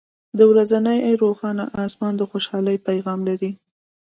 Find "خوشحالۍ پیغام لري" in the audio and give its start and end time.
2.31-3.51